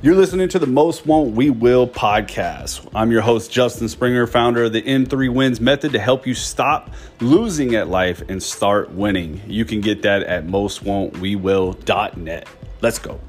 You're 0.00 0.14
listening 0.14 0.48
to 0.50 0.60
the 0.60 0.66
Most 0.68 1.06
Won't 1.06 1.34
We 1.34 1.50
Will 1.50 1.88
podcast. 1.88 2.88
I'm 2.94 3.10
your 3.10 3.20
host, 3.20 3.50
Justin 3.50 3.88
Springer, 3.88 4.28
founder 4.28 4.62
of 4.62 4.72
the 4.72 4.80
M3 4.80 5.34
Wins 5.34 5.60
Method 5.60 5.90
to 5.90 5.98
help 5.98 6.24
you 6.24 6.34
stop 6.34 6.94
losing 7.20 7.74
at 7.74 7.88
life 7.88 8.22
and 8.28 8.40
start 8.40 8.92
winning. 8.92 9.42
You 9.48 9.64
can 9.64 9.80
get 9.80 10.02
that 10.02 10.22
at 10.22 10.46
mostwon'twewill.net. 10.46 12.48
Let's 12.80 13.00
go. 13.00 13.20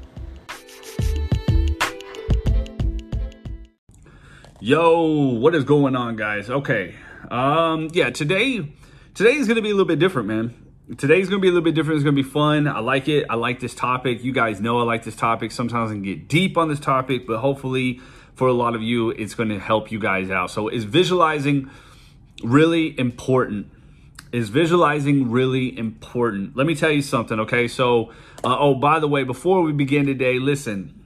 Yo, 4.60 5.38
what 5.40 5.56
is 5.56 5.64
going 5.64 5.96
on, 5.96 6.14
guys? 6.14 6.48
Okay. 6.48 6.94
Um, 7.32 7.88
yeah, 7.92 8.10
today 8.10 8.72
today 9.14 9.32
is 9.32 9.48
gonna 9.48 9.60
be 9.60 9.70
a 9.70 9.74
little 9.74 9.86
bit 9.86 9.98
different, 9.98 10.28
man 10.28 10.69
today's 10.96 11.28
gonna 11.28 11.40
be 11.40 11.48
a 11.48 11.50
little 11.50 11.64
bit 11.64 11.74
different. 11.74 11.96
It's 11.96 12.04
gonna 12.04 12.16
be 12.16 12.22
fun. 12.22 12.66
I 12.66 12.80
like 12.80 13.08
it. 13.08 13.26
I 13.30 13.34
like 13.34 13.60
this 13.60 13.74
topic. 13.74 14.24
You 14.24 14.32
guys 14.32 14.60
know 14.60 14.80
I 14.80 14.82
like 14.82 15.04
this 15.04 15.16
topic. 15.16 15.52
Sometimes 15.52 15.90
I 15.90 15.94
can 15.94 16.02
get 16.02 16.28
deep 16.28 16.56
on 16.58 16.68
this 16.68 16.80
topic, 16.80 17.26
but 17.26 17.38
hopefully 17.38 18.00
for 18.34 18.48
a 18.48 18.52
lot 18.52 18.74
of 18.74 18.82
you, 18.82 19.10
it's 19.10 19.34
gonna 19.34 19.58
help 19.58 19.92
you 19.92 19.98
guys 19.98 20.30
out. 20.30 20.50
So 20.50 20.68
is 20.68 20.84
visualizing 20.84 21.70
really 22.42 22.98
important? 22.98 23.70
Is 24.32 24.48
visualizing 24.48 25.30
really 25.30 25.76
important? 25.76 26.56
Let 26.56 26.66
me 26.66 26.74
tell 26.74 26.90
you 26.90 27.02
something, 27.02 27.40
okay? 27.40 27.68
So, 27.68 28.12
uh, 28.44 28.56
oh, 28.58 28.74
by 28.74 29.00
the 29.00 29.08
way, 29.08 29.24
before 29.24 29.62
we 29.62 29.72
begin 29.72 30.06
today, 30.06 30.38
listen, 30.38 30.99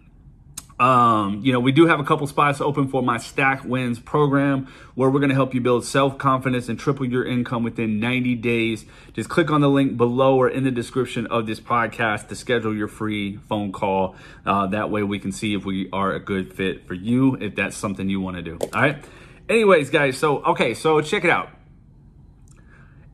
um, 0.78 1.40
you 1.44 1.52
know, 1.52 1.60
we 1.60 1.70
do 1.70 1.86
have 1.86 2.00
a 2.00 2.04
couple 2.04 2.26
spots 2.26 2.60
open 2.60 2.88
for 2.88 3.00
my 3.00 3.18
Stack 3.18 3.64
Wins 3.64 4.00
program 4.00 4.66
where 4.96 5.08
we're 5.08 5.20
going 5.20 5.28
to 5.28 5.34
help 5.34 5.54
you 5.54 5.60
build 5.60 5.84
self 5.84 6.18
confidence 6.18 6.68
and 6.68 6.78
triple 6.78 7.06
your 7.06 7.24
income 7.24 7.62
within 7.62 8.00
90 8.00 8.34
days. 8.36 8.84
Just 9.12 9.28
click 9.28 9.50
on 9.50 9.60
the 9.60 9.70
link 9.70 9.96
below 9.96 10.36
or 10.36 10.48
in 10.48 10.64
the 10.64 10.72
description 10.72 11.28
of 11.28 11.46
this 11.46 11.60
podcast 11.60 12.28
to 12.28 12.34
schedule 12.34 12.74
your 12.74 12.88
free 12.88 13.36
phone 13.48 13.70
call. 13.70 14.16
Uh, 14.44 14.66
that 14.68 14.90
way 14.90 15.04
we 15.04 15.20
can 15.20 15.30
see 15.30 15.54
if 15.54 15.64
we 15.64 15.88
are 15.92 16.12
a 16.12 16.18
good 16.18 16.52
fit 16.52 16.88
for 16.88 16.94
you, 16.94 17.36
if 17.36 17.54
that's 17.54 17.76
something 17.76 18.08
you 18.08 18.20
want 18.20 18.36
to 18.36 18.42
do. 18.42 18.58
All 18.74 18.82
right. 18.82 19.04
Anyways, 19.48 19.90
guys, 19.90 20.18
so, 20.18 20.42
okay, 20.42 20.74
so 20.74 21.00
check 21.02 21.24
it 21.24 21.30
out. 21.30 21.50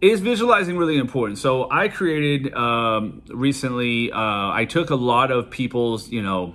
Is 0.00 0.20
visualizing 0.20 0.78
really 0.78 0.96
important? 0.96 1.36
So 1.36 1.70
I 1.70 1.88
created 1.88 2.54
um, 2.54 3.20
recently, 3.28 4.10
uh, 4.10 4.18
I 4.18 4.64
took 4.66 4.88
a 4.88 4.94
lot 4.94 5.30
of 5.30 5.50
people's, 5.50 6.08
you 6.08 6.22
know, 6.22 6.54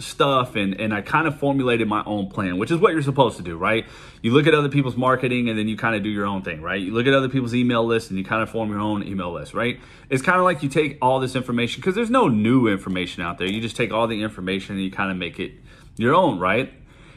stuff 0.00 0.56
and, 0.56 0.80
and 0.80 0.92
I 0.92 1.02
kind 1.02 1.26
of 1.26 1.38
formulated 1.38 1.88
my 1.88 2.02
own 2.04 2.28
plan, 2.28 2.58
which 2.58 2.70
is 2.70 2.78
what 2.78 2.92
you're 2.92 3.02
supposed 3.02 3.36
to 3.36 3.42
do, 3.42 3.56
right? 3.56 3.86
You 4.22 4.32
look 4.32 4.46
at 4.46 4.54
other 4.54 4.68
people's 4.68 4.96
marketing 4.96 5.48
and 5.48 5.58
then 5.58 5.68
you 5.68 5.76
kind 5.76 5.94
of 5.94 6.02
do 6.02 6.08
your 6.08 6.26
own 6.26 6.42
thing, 6.42 6.62
right? 6.62 6.80
You 6.80 6.92
look 6.92 7.06
at 7.06 7.14
other 7.14 7.28
people's 7.28 7.54
email 7.54 7.84
list 7.84 8.10
and 8.10 8.18
you 8.18 8.24
kind 8.24 8.42
of 8.42 8.50
form 8.50 8.70
your 8.70 8.80
own 8.80 9.06
email 9.06 9.32
list, 9.32 9.54
right? 9.54 9.78
It's 10.08 10.22
kind 10.22 10.38
of 10.38 10.44
like 10.44 10.62
you 10.62 10.68
take 10.68 10.98
all 11.00 11.20
this 11.20 11.36
information 11.36 11.80
because 11.80 11.94
there's 11.94 12.10
no 12.10 12.28
new 12.28 12.68
information 12.68 13.22
out 13.22 13.38
there. 13.38 13.46
You 13.46 13.60
just 13.60 13.76
take 13.76 13.92
all 13.92 14.06
the 14.06 14.22
information 14.22 14.76
and 14.76 14.84
you 14.84 14.90
kind 14.90 15.10
of 15.10 15.16
make 15.16 15.38
it 15.38 15.52
your 15.96 16.14
own, 16.14 16.38
right? 16.38 16.72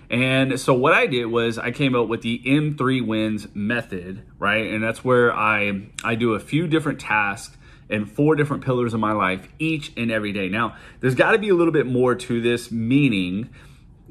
And 0.10 0.60
so 0.60 0.74
what 0.74 0.94
I 0.94 1.08
did 1.08 1.26
was 1.26 1.58
I 1.58 1.72
came 1.72 1.96
up 1.96 2.08
with 2.08 2.22
the 2.22 2.40
M3 2.46 3.06
wins 3.06 3.48
method, 3.56 4.24
right? 4.38 4.72
And 4.72 4.84
that's 4.84 5.04
where 5.04 5.34
I 5.34 5.88
I 6.04 6.16
do 6.16 6.34
a 6.34 6.40
few 6.40 6.68
different 6.68 7.00
tasks 7.00 7.58
and 7.90 8.10
four 8.10 8.36
different 8.36 8.64
pillars 8.64 8.94
of 8.94 9.00
my 9.00 9.12
life 9.12 9.48
each 9.60 9.92
and 9.98 10.12
every 10.12 10.32
day. 10.32 10.50
Now, 10.50 10.76
there's 11.00 11.16
got 11.16 11.32
to 11.32 11.38
be 11.38 11.50
a 11.50 11.56
little 11.56 11.74
bit 11.74 11.86
more 11.86 12.16
to 12.16 12.42
this, 12.42 12.72
meaning 12.72 13.50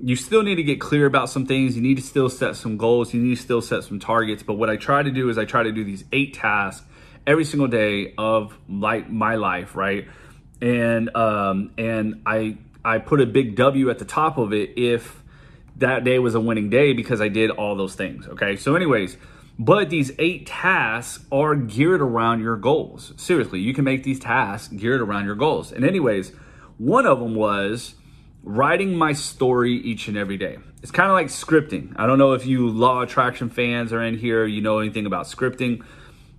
you 0.02 0.16
still 0.16 0.42
need 0.42 0.56
to 0.56 0.62
get 0.62 0.80
clear 0.80 1.06
about 1.06 1.28
some 1.30 1.46
things. 1.46 1.76
You 1.76 1.82
need 1.82 1.96
to 1.96 2.02
still 2.02 2.28
set 2.28 2.56
some 2.56 2.76
goals. 2.76 3.14
You 3.14 3.20
need 3.20 3.36
to 3.36 3.42
still 3.42 3.62
set 3.62 3.84
some 3.84 4.00
targets. 4.00 4.42
But 4.42 4.54
what 4.54 4.68
I 4.68 4.76
try 4.76 5.02
to 5.02 5.10
do 5.10 5.28
is 5.28 5.38
I 5.38 5.44
try 5.44 5.62
to 5.62 5.72
do 5.72 5.84
these 5.84 6.04
eight 6.12 6.34
tasks 6.34 6.84
every 7.26 7.44
single 7.44 7.68
day 7.68 8.14
of 8.18 8.58
like 8.68 9.08
my 9.10 9.36
life, 9.36 9.76
right? 9.76 10.08
And 10.60 11.14
um, 11.16 11.72
and 11.78 12.22
I 12.26 12.58
I 12.84 12.98
put 12.98 13.20
a 13.20 13.26
big 13.26 13.56
W 13.56 13.90
at 13.90 13.98
the 13.98 14.04
top 14.04 14.38
of 14.38 14.52
it 14.52 14.76
if 14.76 15.22
that 15.76 16.04
day 16.04 16.18
was 16.18 16.34
a 16.34 16.40
winning 16.40 16.70
day 16.70 16.92
because 16.92 17.20
I 17.20 17.28
did 17.28 17.50
all 17.50 17.76
those 17.76 17.94
things. 17.94 18.26
Okay. 18.26 18.56
So, 18.56 18.74
anyways, 18.74 19.16
but 19.58 19.90
these 19.90 20.12
eight 20.18 20.46
tasks 20.46 21.24
are 21.30 21.54
geared 21.54 22.00
around 22.00 22.40
your 22.40 22.56
goals. 22.56 23.12
Seriously, 23.16 23.60
you 23.60 23.74
can 23.74 23.84
make 23.84 24.02
these 24.02 24.18
tasks 24.18 24.72
geared 24.72 25.00
around 25.00 25.26
your 25.26 25.34
goals. 25.34 25.72
And, 25.72 25.84
anyways, 25.84 26.32
one 26.78 27.06
of 27.06 27.20
them 27.20 27.34
was 27.34 27.94
writing 28.42 28.96
my 28.96 29.12
story 29.12 29.74
each 29.74 30.08
and 30.08 30.16
every 30.16 30.36
day. 30.36 30.58
It's 30.82 30.90
kind 30.90 31.08
of 31.08 31.14
like 31.14 31.28
scripting. 31.28 31.92
I 31.96 32.06
don't 32.06 32.18
know 32.18 32.32
if 32.32 32.44
you 32.44 32.68
law 32.68 33.02
attraction 33.02 33.50
fans 33.50 33.92
are 33.92 34.02
in 34.02 34.18
here, 34.18 34.44
you 34.46 34.60
know 34.60 34.80
anything 34.80 35.06
about 35.06 35.26
scripting. 35.26 35.84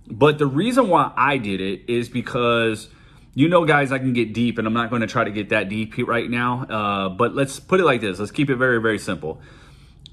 But 0.06 0.38
the 0.38 0.46
reason 0.46 0.88
why 0.88 1.12
I 1.16 1.38
did 1.38 1.62
it 1.62 1.82
is 1.88 2.10
because 2.10 2.88
you 3.36 3.48
know, 3.48 3.64
guys, 3.64 3.90
I 3.90 3.98
can 3.98 4.12
get 4.12 4.32
deep, 4.32 4.58
and 4.58 4.66
I'm 4.66 4.74
not 4.74 4.90
going 4.90 5.00
to 5.00 5.08
try 5.08 5.24
to 5.24 5.30
get 5.30 5.48
that 5.48 5.68
deep 5.68 5.94
right 6.06 6.30
now. 6.30 6.62
Uh, 6.62 7.08
but 7.08 7.34
let's 7.34 7.58
put 7.58 7.80
it 7.80 7.84
like 7.84 8.00
this 8.00 8.18
let's 8.18 8.30
keep 8.30 8.48
it 8.48 8.56
very, 8.56 8.80
very 8.80 8.98
simple 8.98 9.40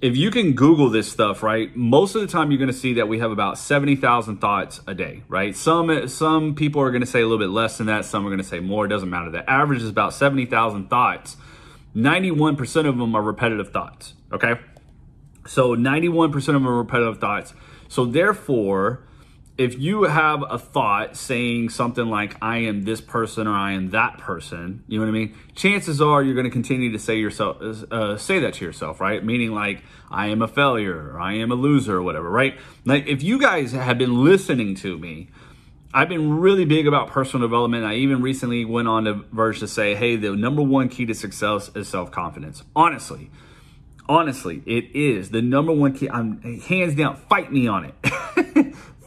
if 0.02 0.18
you 0.18 0.32
can 0.32 0.54
Google 0.54 0.90
this 0.90 1.12
stuff, 1.12 1.44
right, 1.44 1.76
most 1.76 2.16
of 2.16 2.22
the 2.22 2.28
time 2.28 2.50
you're 2.50 2.58
going 2.58 2.72
to 2.72 2.78
see 2.78 2.96
that 2.96 3.08
we 3.08 3.20
have 3.20 3.32
about 3.32 3.60
70,000 3.60 4.38
thoughts 4.38 4.82
a 4.88 4.96
day, 4.96 5.22
right? 5.28 5.56
Some 5.56 6.08
some 6.08 6.56
people 6.56 6.82
are 6.82 6.90
going 6.90 7.02
to 7.02 7.08
say 7.08 7.22
a 7.22 7.24
little 7.24 7.38
bit 7.38 7.52
less 7.52 7.78
than 7.78 7.88
that. 7.88 8.06
Some 8.06 8.26
are 8.26 8.30
going 8.30 8.40
to 8.40 8.44
say 8.44 8.60
more. 8.60 8.86
It 8.86 8.90
doesn't 8.90 9.10
matter. 9.10 9.30
The 9.30 9.48
average 9.48 9.84
is 9.84 9.90
about 9.90 10.14
70,000 10.14 10.90
thoughts. 10.90 11.38
91% 11.96 12.88
of 12.88 12.98
them 12.98 13.16
are 13.16 13.22
repetitive 13.22 13.72
thoughts, 13.72 14.14
okay? 14.32 14.56
So 15.46 15.76
91% 15.76 16.36
of 16.36 16.46
them 16.46 16.68
are 16.68 16.78
repetitive 16.78 17.20
thoughts. 17.20 17.54
So 17.88 18.06
therefore, 18.06 19.04
if 19.62 19.78
you 19.78 20.04
have 20.04 20.44
a 20.50 20.58
thought 20.58 21.16
saying 21.16 21.70
something 21.70 22.08
like 22.08 22.36
i 22.42 22.58
am 22.58 22.84
this 22.84 23.00
person 23.00 23.48
or 23.48 23.54
i 23.54 23.72
am 23.72 23.92
that 23.92 24.18
person 24.18 24.84
you 24.88 24.98
know 24.98 25.06
what 25.06 25.10
i 25.10 25.14
mean 25.14 25.36
chances 25.56 26.02
are 26.02 26.24
you're 26.24 26.34
going 26.34 26.46
to 26.46 26.52
continue 26.52 26.92
to 26.92 27.00
say 27.00 27.16
yourself 27.18 27.62
uh, 27.92 28.18
say 28.18 28.40
that 28.40 28.56
to 28.56 28.66
yourself 28.66 29.00
right 29.00 29.24
meaning 29.24 29.52
like 29.52 29.84
i 30.10 30.28
am 30.28 30.42
a 30.42 30.48
failure 30.48 31.12
or 31.12 31.20
i 31.20 31.34
am 31.34 31.52
a 31.52 31.56
loser 31.56 31.98
or 31.98 32.04
whatever 32.04 32.30
right 32.30 32.58
like 32.86 33.06
if 33.08 33.22
you 33.22 33.40
guys 33.40 33.72
have 33.72 33.98
been 33.98 34.24
listening 34.24 34.76
to 34.76 34.98
me 34.98 35.30
I've 35.94 36.08
been 36.08 36.40
really 36.40 36.64
big 36.64 36.88
about 36.88 37.10
personal 37.10 37.46
development. 37.46 37.84
I 37.84 37.96
even 37.96 38.22
recently 38.22 38.64
went 38.64 38.88
on 38.88 39.04
to 39.04 39.26
verge 39.34 39.60
to 39.60 39.68
say, 39.68 39.94
hey, 39.94 40.16
the 40.16 40.32
number 40.38 40.62
one 40.62 40.88
key 40.88 41.06
to 41.06 41.14
success 41.14 41.70
is 41.76 41.90
self 41.90 42.12
confidence. 42.12 42.64
Honestly, 42.74 43.30
honestly, 44.08 44.64
it 44.66 44.96
is 44.96 45.32
the 45.32 45.42
number 45.42 45.74
one 45.74 45.94
key. 45.94 46.10
I'm 46.10 46.42
hands 46.62 46.96
down, 46.96 47.18
fight 47.30 47.52
me 47.52 47.68
on 47.68 47.84
it. 47.84 47.96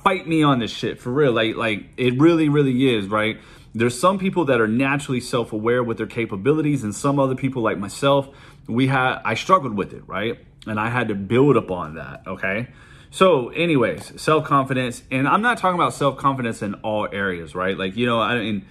fight 0.05 0.29
me 0.29 0.43
on 0.43 0.61
this 0.61 0.71
shit 0.71 1.01
for 1.01 1.11
real. 1.11 1.33
Like, 1.33 1.57
like 1.57 1.87
it 1.97 2.21
really, 2.21 2.49
really 2.49 2.95
is, 2.95 3.09
right? 3.09 3.39
There's 3.75 3.99
some 3.99 4.19
people 4.19 4.45
that 4.45 4.61
are 4.61 4.69
naturally 4.69 5.21
self-aware 5.21 5.83
with 5.83 5.97
their 5.97 6.07
capabilities, 6.07 6.85
and 6.85 6.95
some 6.95 7.19
other 7.19 7.35
people 7.35 7.63
like 7.63 7.79
myself, 7.79 8.29
we 8.69 8.87
had 8.87 9.21
I 9.25 9.35
struggled 9.35 9.77
with 9.77 9.93
it, 9.93 10.07
right? 10.07 10.39
And 10.67 10.79
I 10.79 10.91
had 10.91 11.09
to 11.09 11.15
build 11.15 11.57
upon 11.57 11.95
that, 11.95 12.23
okay? 12.27 12.69
So, 13.11 13.49
anyways, 13.51 14.21
self-confidence, 14.21 15.03
and 15.11 15.27
I'm 15.27 15.43
not 15.43 15.59
talking 15.59 15.81
about 15.81 15.95
self-confidence 15.95 16.63
in 16.63 16.75
all 16.75 17.09
areas, 17.11 17.55
right? 17.55 17.77
Like, 17.77 17.97
you 17.97 18.07
know, 18.07 18.21
I 18.21 18.39
mean, 18.39 18.67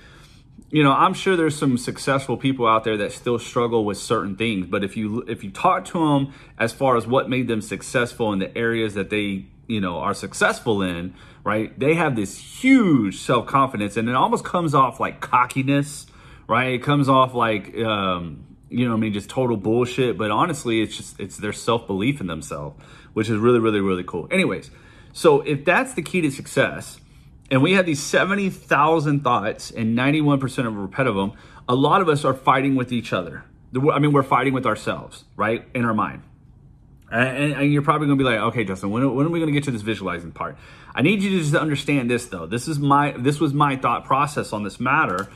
you 0.69 0.83
know, 0.83 0.91
I'm 0.91 1.13
sure 1.13 1.35
there's 1.35 1.57
some 1.57 1.77
successful 1.77 2.35
people 2.35 2.65
out 2.65 2.83
there 2.83 2.97
that 2.97 3.11
still 3.11 3.39
struggle 3.39 3.85
with 3.85 3.97
certain 3.97 4.35
things, 4.35 4.67
but 4.67 4.83
if 4.83 4.97
you 4.97 5.21
if 5.27 5.43
you 5.43 5.51
talk 5.51 5.85
to 5.85 5.99
them 5.99 6.33
as 6.57 6.73
far 6.73 6.97
as 6.97 7.05
what 7.05 7.29
made 7.29 7.47
them 7.47 7.61
successful 7.61 8.33
in 8.33 8.39
the 8.39 8.57
areas 8.57 8.95
that 8.95 9.09
they 9.09 9.45
you 9.67 9.79
know 9.79 9.97
are 9.99 10.13
successful 10.13 10.81
in 10.81 11.13
right 11.43 11.77
they 11.79 11.93
have 11.93 12.15
this 12.15 12.37
huge 12.37 13.17
self-confidence 13.19 13.97
and 13.97 14.09
it 14.09 14.15
almost 14.15 14.43
comes 14.43 14.73
off 14.73 14.99
like 14.99 15.21
cockiness 15.21 16.05
right? 16.47 16.73
It 16.73 16.83
comes 16.83 17.09
off 17.09 17.33
like 17.33 17.75
um 17.77 18.45
you 18.69 18.87
know 18.87 18.93
i 18.93 18.97
mean 18.97 19.13
just 19.13 19.29
total 19.29 19.55
bullshit 19.55 20.17
but 20.17 20.31
honestly 20.31 20.81
it's 20.81 20.95
just 20.97 21.19
it's 21.19 21.37
their 21.37 21.53
self-belief 21.53 22.21
in 22.21 22.27
themselves 22.27 22.81
which 23.13 23.29
is 23.29 23.37
really 23.37 23.59
really 23.59 23.81
really 23.81 24.03
cool. 24.03 24.27
Anyways 24.31 24.71
so 25.13 25.41
if 25.41 25.63
that's 25.63 25.93
the 25.93 26.01
key 26.01 26.21
to 26.21 26.31
success 26.31 26.99
and 27.51 27.61
we 27.61 27.73
have 27.73 27.85
these 27.85 28.01
70,000 28.01 29.23
thoughts 29.23 29.69
and 29.69 29.95
91% 29.97 30.65
of 30.65 30.75
repetitive 30.75 31.15
them 31.15 31.33
a 31.69 31.75
lot 31.75 32.01
of 32.01 32.09
us 32.09 32.25
are 32.25 32.33
fighting 32.33 32.75
with 32.75 32.91
each 32.91 33.13
other. 33.13 33.45
I 33.75 33.99
mean 33.99 34.11
we're 34.11 34.23
fighting 34.23 34.53
with 34.53 34.65
ourselves 34.65 35.25
right 35.35 35.65
in 35.73 35.85
our 35.85 35.93
mind 35.93 36.23
and, 37.13 37.53
and, 37.53 37.73
you're 37.73 37.83
probably 37.83 38.07
going 38.07 38.17
to 38.17 38.23
be 38.23 38.29
like, 38.29 38.39
okay, 38.39 38.63
Justin, 38.63 38.89
when, 38.89 39.13
when 39.15 39.25
are 39.25 39.29
we 39.29 39.39
going 39.39 39.51
to 39.51 39.53
get 39.53 39.65
to 39.65 39.71
this 39.71 39.83
visualizing 39.83 40.31
part? 40.31 40.57
I 40.95 41.01
need 41.01 41.21
you 41.21 41.31
to 41.31 41.39
just 41.39 41.55
understand 41.55 42.09
this, 42.09 42.25
though. 42.25 42.47
This 42.47 42.67
is 42.67 42.79
my 42.79 43.11
this 43.11 43.39
was 43.39 43.53
my 43.53 43.75
thought 43.75 44.05
process 44.05 44.51
on 44.51 44.63
this 44.63 44.79
matter. 44.79 45.29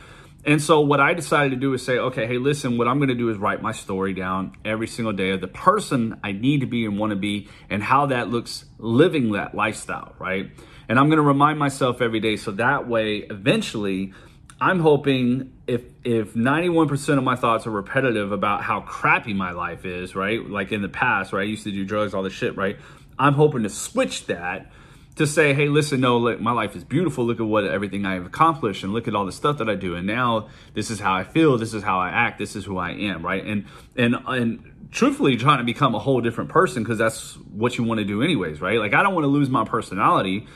And 0.46 0.62
so 0.62 0.80
what 0.80 1.02
I 1.02 1.14
decided 1.14 1.50
to 1.50 1.56
do 1.58 1.74
is 1.74 1.84
say, 1.84 1.98
okay, 1.98 2.26
hey, 2.26 2.38
listen, 2.38 2.78
what 2.78 2.88
I'm 2.88 3.00
going 3.00 3.10
to 3.10 3.16
do 3.16 3.30
is 3.30 3.38
write 3.38 3.62
my 3.62 3.74
story 3.74 4.14
down 4.14 4.54
every 4.64 4.88
single 4.88 5.12
day 5.12 5.32
of 5.32 5.42
the 5.42 5.48
person 5.48 6.20
I 6.24 6.32
need 6.32 6.62
to 6.62 6.68
be 6.68 6.86
and 6.86 6.98
want 6.98 7.10
to 7.10 7.18
be 7.18 7.50
and 7.70 7.84
how 7.84 8.06
that 8.08 8.30
looks 8.30 8.64
living 8.78 9.34
that 9.34 9.54
lifestyle, 9.54 10.16
right? 10.20 10.50
And 10.88 10.98
I'm 10.98 11.08
going 11.08 11.18
to 11.18 11.24
remind 11.24 11.60
myself 11.60 12.02
every 12.02 12.22
day 12.22 12.38
so 12.38 12.52
that 12.52 12.88
way 12.88 13.18
eventually 13.30 14.14
I'm 14.62 14.80
hoping 14.80 15.52
if 15.68 15.84
if 16.04 16.34
91% 16.34 17.18
of 17.18 17.24
my 17.24 17.36
thoughts 17.36 17.68
are 17.68 17.72
repetitive 17.72 18.32
about 18.32 18.64
how 18.64 18.82
crappy 18.82 19.34
my 19.34 19.52
life 19.52 19.86
is, 19.86 20.16
right? 20.16 20.44
Like 20.44 20.72
in 20.72 20.82
the 20.82 20.90
past, 20.90 21.34
right? 21.34 21.42
I 21.42 21.46
used 21.46 21.66
to 21.66 21.72
do 21.72 21.86
drugs, 21.86 22.14
all 22.14 22.24
this 22.24 22.34
shit, 22.34 22.56
right? 22.56 22.78
I'm 23.20 23.34
hoping 23.34 23.64
to 23.64 23.70
switch 23.70 24.28
that 24.28 24.72
to 25.18 25.26
say, 25.26 25.54
hey, 25.54 25.68
listen, 25.68 26.00
no, 26.00 26.20
look, 26.20 26.40
my 26.40 26.52
life 26.52 26.76
is 26.76 26.84
beautiful. 26.84 27.26
Look 27.26 27.40
at 27.40 27.46
what 27.46 27.66
everything 27.66 28.06
I 28.06 28.14
have 28.14 28.26
accomplished 28.26 28.84
and 28.84 28.94
look 28.94 29.08
at 29.08 29.16
all 29.16 29.26
the 29.26 29.32
stuff 29.32 29.58
that 29.58 29.68
I 29.68 29.76
do. 29.76 29.96
And 29.96 30.06
now 30.06 30.50
this 30.74 30.92
is 30.92 31.00
how 31.00 31.14
I 31.14 31.24
feel. 31.24 31.58
This 31.58 31.74
is 31.74 31.82
how 31.82 32.00
I 32.00 32.10
act. 32.10 32.38
This 32.38 32.56
is 32.56 32.66
who 32.66 32.78
I 32.78 32.92
am. 32.92 33.26
Right. 33.26 33.44
And, 33.44 33.66
and, 33.96 34.16
and 34.28 34.90
truthfully 34.92 35.36
trying 35.36 35.58
to 35.58 35.64
become 35.64 35.96
a 35.96 36.00
whole 36.00 36.22
different 36.22 36.52
person 36.52 36.84
because 36.84 37.00
that's 37.00 37.34
what 37.52 37.78
you 37.80 37.84
want 37.84 37.98
to 37.98 38.06
do 38.06 38.22
anyways. 38.22 38.62
Right. 38.62 38.78
Like 38.80 38.94
I 38.94 39.02
don't 39.02 39.16
want 39.16 39.24
to 39.24 39.30
lose 39.30 39.50
my 39.50 39.66
personality, 39.66 40.48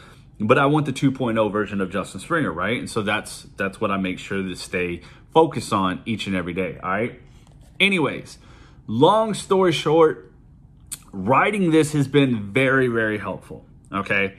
but 0.47 0.57
I 0.57 0.65
want 0.65 0.85
the 0.85 0.93
2.0 0.93 1.51
version 1.51 1.81
of 1.81 1.91
Justin 1.91 2.19
Springer. 2.19 2.51
Right. 2.51 2.79
And 2.79 2.89
so 2.89 3.01
that's, 3.01 3.43
that's 3.57 3.79
what 3.79 3.91
I 3.91 3.97
make 3.97 4.19
sure 4.19 4.41
to 4.41 4.55
stay 4.55 5.01
focused 5.33 5.73
on 5.73 6.01
each 6.05 6.27
and 6.27 6.35
every 6.35 6.53
day. 6.53 6.77
All 6.81 6.89
right. 6.89 7.19
Anyways, 7.79 8.37
long 8.87 9.33
story 9.33 9.71
short, 9.71 10.31
writing 11.11 11.71
this 11.71 11.93
has 11.93 12.07
been 12.07 12.51
very, 12.51 12.87
very 12.87 13.17
helpful. 13.17 13.65
Okay. 13.91 14.35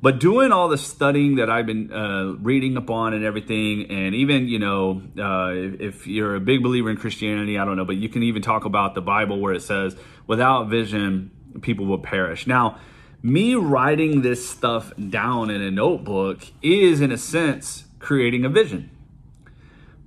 But 0.00 0.20
doing 0.20 0.52
all 0.52 0.68
the 0.68 0.76
studying 0.76 1.36
that 1.36 1.48
I've 1.48 1.64
been 1.64 1.90
uh, 1.90 2.34
reading 2.38 2.76
upon 2.76 3.14
and 3.14 3.24
everything, 3.24 3.90
and 3.90 4.14
even, 4.14 4.48
you 4.48 4.58
know, 4.58 5.02
uh, 5.18 5.52
if, 5.54 5.80
if 5.80 6.06
you're 6.06 6.34
a 6.34 6.40
big 6.40 6.62
believer 6.62 6.90
in 6.90 6.98
Christianity, 6.98 7.58
I 7.58 7.64
don't 7.64 7.76
know, 7.76 7.86
but 7.86 7.96
you 7.96 8.10
can 8.10 8.22
even 8.22 8.42
talk 8.42 8.66
about 8.66 8.94
the 8.94 9.00
Bible 9.00 9.40
where 9.40 9.54
it 9.54 9.62
says, 9.62 9.96
without 10.26 10.68
vision, 10.68 11.30
people 11.62 11.86
will 11.86 11.98
perish. 11.98 12.46
Now, 12.46 12.80
me 13.24 13.54
writing 13.54 14.20
this 14.20 14.46
stuff 14.46 14.92
down 14.96 15.48
in 15.48 15.62
a 15.62 15.70
notebook 15.70 16.42
is, 16.60 17.00
in 17.00 17.10
a 17.10 17.16
sense, 17.16 17.84
creating 17.98 18.44
a 18.44 18.50
vision. 18.50 18.90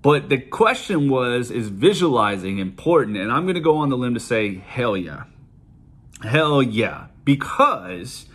But 0.03 0.29
the 0.29 0.37
question 0.37 1.09
was, 1.09 1.49
is 1.49 1.69
visualizing 1.69 2.59
important? 2.59 3.17
And 3.17 3.31
I'm 3.31 3.45
going 3.45 3.55
to 3.55 3.59
go 3.59 3.77
on 3.77 3.89
the 3.89 3.97
limb 3.97 4.13
to 4.13 4.19
say, 4.19 4.57
hell 4.57 4.95
yeah. 4.95 5.23
Hell 6.21 6.61
yeah. 6.61 7.07
Because 7.25 8.27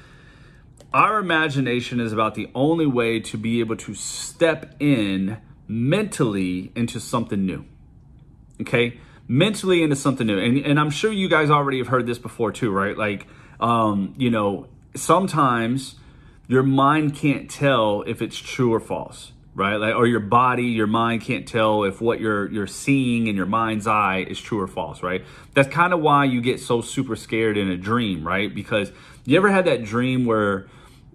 our 0.93 1.21
imagination 1.21 2.01
is 2.01 2.13
about 2.13 2.35
the 2.35 2.51
only 2.53 2.85
way 2.87 3.21
to 3.21 3.39
be 3.39 3.61
able 3.61 3.77
to 3.77 3.95
step 3.95 4.75
in 4.81 5.39
mentally 5.69 6.73
into 6.75 6.99
something 6.99 7.47
new. 7.47 7.65
Okay? 8.61 8.99
Mentally 9.29 9.85
into 9.85 9.95
something 9.95 10.27
new. 10.27 10.41
And, 10.41 10.59
and 10.59 10.81
I'm 10.81 10.91
sure 10.91 11.13
you 11.13 11.29
guys 11.29 11.51
already 11.51 11.79
have 11.79 11.87
heard 11.87 12.05
this 12.05 12.19
before 12.19 12.51
too, 12.51 12.73
right? 12.73 12.99
Like, 12.99 13.29
um, 13.61 14.15
you 14.19 14.29
know, 14.29 14.67
sometimes 14.95 15.97
your 16.49 16.63
mind 16.63 17.15
can't 17.15 17.51
tell 17.51 18.03
if 18.07 18.21
it's 18.21 18.39
true 18.39 18.73
or 18.73 18.81
false 18.81 19.33
right? 19.55 19.77
Like 19.77 19.95
or 19.95 20.07
your 20.07 20.21
body 20.21 20.65
your 20.65 20.87
mind 20.87 21.23
can't 21.23 21.47
tell 21.47 21.85
if 21.85 22.01
what 22.01 22.21
you're 22.21 22.51
you're 22.51 22.67
seeing 22.67 23.27
in 23.27 23.37
your 23.37 23.47
mind's 23.47 23.87
eye 23.87 24.25
is 24.29 24.41
true 24.41 24.61
or 24.61 24.67
false 24.67 25.03
right? 25.03 25.25
That's 25.55 25.69
kind 25.69 25.93
of 25.93 26.01
why 26.01 26.25
you 26.25 26.41
get 26.41 26.61
so 26.61 26.81
super 26.81 27.17
scared 27.17 27.57
in 27.57 27.69
a 27.69 27.77
dream 27.77 28.27
right? 28.27 28.53
Because 28.55 28.93
you 29.25 29.37
ever 29.37 29.51
had 29.51 29.67
that 29.67 29.85
dream 29.85 30.25
where 30.25 30.69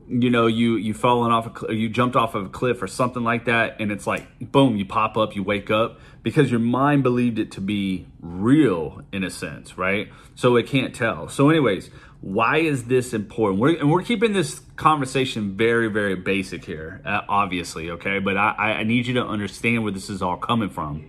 you 0.07 0.29
know 0.29 0.47
you 0.47 0.75
you 0.75 0.94
fallen 0.94 1.31
off 1.31 1.63
a 1.63 1.74
you 1.74 1.89
jumped 1.89 2.15
off 2.15 2.35
of 2.35 2.45
a 2.45 2.50
cliff 2.50 2.81
or 2.81 2.88
something 2.88 3.24
like 3.24 3.45
that 3.45 3.75
and 3.79 3.91
it's 3.91 4.07
like 4.07 4.25
boom 4.39 4.77
you 4.77 4.85
pop 4.85 5.18
up 5.18 5.35
you 5.35 5.44
wake 5.44 5.69
up 5.69 6.00
because 6.24 6.50
your 6.50 6.62
mind 6.62 7.03
believed 7.03 7.39
it 7.39 7.51
to 7.51 7.59
be 7.59 8.07
real 8.21 9.01
in 9.12 9.24
a 9.24 9.29
sense 9.29 9.77
right? 9.77 10.09
So 10.35 10.56
it 10.56 10.68
can't 10.68 10.94
tell. 10.94 11.27
So 11.27 11.50
anyways 11.50 11.89
why 12.21 12.57
is 12.57 12.85
this 12.85 13.13
important 13.13 13.59
we're, 13.59 13.77
and 13.77 13.91
we're 13.91 14.01
keeping 14.01 14.33
this 14.33 14.59
conversation 14.75 15.55
very 15.55 15.87
very 15.87 16.15
basic 16.15 16.65
here 16.65 17.01
uh, 17.05 17.21
obviously 17.29 17.91
okay 17.91 18.19
but 18.19 18.37
I, 18.37 18.77
I 18.79 18.83
need 18.83 19.07
you 19.07 19.13
to 19.15 19.25
understand 19.25 19.83
where 19.83 19.91
this 19.91 20.09
is 20.09 20.21
all 20.21 20.37
coming 20.37 20.69
from 20.69 21.07